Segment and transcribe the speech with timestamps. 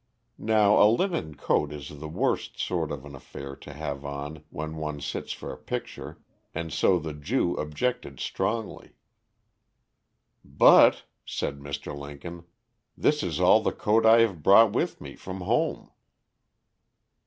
[0.39, 4.77] Now a linen coat is the worst sort of an affair to have on when
[4.77, 6.17] one sits for a picture;
[6.55, 8.93] and so the Jew objected strongly.
[10.43, 11.95] "But," said Mr.
[11.95, 12.45] Lincoln,
[12.97, 15.91] "this is all the coat I have brought with me from home."